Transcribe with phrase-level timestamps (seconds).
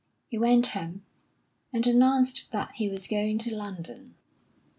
[0.29, 1.05] He went home,
[1.71, 4.15] and announced that he was going to London.